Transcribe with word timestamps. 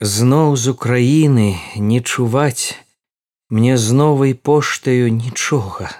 Зноў 0.00 0.56
з 0.56 0.72
Украіны 0.72 1.60
не 1.76 2.00
чуваць 2.00 2.72
мне 3.52 3.76
з 3.76 3.92
новай 3.92 4.32
поштаю 4.32 5.12
нічога. 5.12 5.92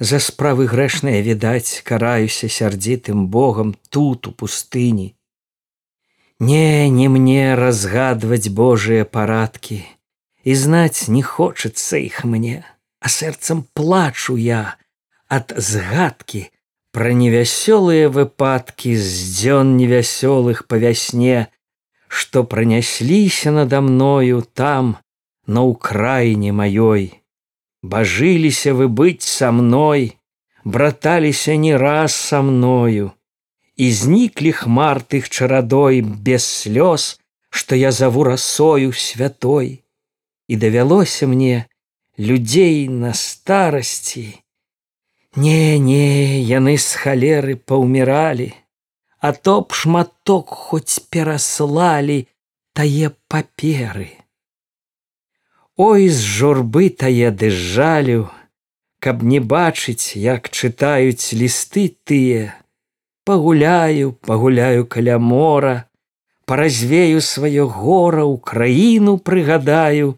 За 0.00 0.16
справы 0.16 0.64
грэшныя 0.64 1.20
відаць, 1.20 1.84
караюся 1.84 2.48
сярдзітым 2.48 3.26
Богам 3.28 3.76
тут 3.90 4.28
у 4.28 4.32
пустыні. 4.32 5.12
Не, 6.40 6.88
не 6.88 7.12
мне 7.12 7.54
разгадваць 7.54 8.48
Божыя 8.48 9.04
парадкі, 9.04 9.84
і 10.48 10.56
знаць 10.56 11.04
не 11.12 11.20
хочацца 11.20 12.00
іх 12.00 12.24
мне, 12.24 12.64
а 13.04 13.12
сэрцам 13.12 13.68
плачу 13.76 14.40
я 14.40 14.80
ад 15.28 15.52
згадкі 15.52 16.48
пра 16.96 17.12
невясёлыя 17.12 18.08
выпадкі 18.08 18.96
з 18.96 19.36
дзён 19.36 19.76
невясёлых 19.76 20.64
па 20.64 20.80
вясне, 20.80 21.52
што 22.10 22.44
пронесліся 22.44 23.54
надо 23.54 23.80
мною 23.86 24.42
там 24.42 24.96
на 25.46 25.62
украіне 25.62 26.52
маёй 26.62 27.10
бажыліся 27.82 28.74
вы 28.74 28.88
быць 28.88 29.24
со 29.24 29.52
мной 29.52 30.16
браталіся 30.64 31.56
не 31.56 31.76
раз 31.76 32.14
со 32.14 32.42
мною. 32.42 33.12
І 33.76 33.92
зніклі 33.92 34.52
хмар 34.52 35.00
тых 35.00 35.28
чарадой 35.28 36.00
без 36.02 36.44
слёз 36.44 37.16
што 37.50 37.74
я 37.74 37.90
заву 37.90 38.24
расою 38.24 38.92
святой. 38.92 39.82
І 40.48 40.56
давялося 40.56 41.26
мне 41.26 41.66
людзей 42.18 42.88
на 42.88 43.14
старасці 43.14 44.34
не 45.36 45.78
не 45.78 46.42
яны 46.42 46.76
з 46.76 46.94
халеры 46.94 47.56
паўміралі 47.56 48.52
а 49.20 49.32
то 49.32 49.60
б 49.60 49.76
шматок 49.76 50.48
хоць 50.48 51.04
пераслалі 51.12 52.24
тае 52.72 53.12
паперы. 53.28 54.08
Ой 55.76 56.08
з 56.08 56.24
журбы 56.36 56.88
тае 57.02 57.30
ды 57.30 57.50
жалю, 57.50 58.30
каб 59.00 59.22
не 59.24 59.40
бачыць, 59.40 60.16
як 60.16 60.48
чытаюць 60.48 61.32
лісты 61.36 61.84
тыя, 62.04 62.56
пагуляю, 63.24 64.12
пагуляю 64.24 64.86
каля 64.86 65.18
мора, 65.18 65.88
паразвею 66.44 67.20
сваё 67.20 67.68
гора 67.68 68.24
ў 68.24 68.40
краіну 68.40 69.16
прыгадаю, 69.18 70.16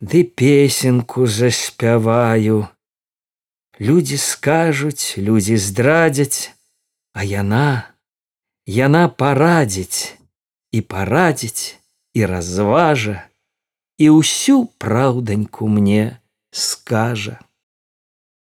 ды 0.00 0.24
песенку 0.24 1.26
заспяваю. 1.26 2.68
Людзі 3.80 4.20
скажуць, 4.20 5.16
людзі 5.16 5.56
здрадзяць, 5.56 6.52
а 7.12 7.24
яна, 7.24 7.93
Яна 8.66 9.08
парадзіць 9.08 10.16
і 10.72 10.80
парадзіць 10.80 11.76
і 12.16 12.26
разважа 12.26 13.28
і 13.98 14.08
ўсю 14.16 14.72
праўданьку 14.80 15.68
мне 15.68 16.16
скажа. 16.50 17.38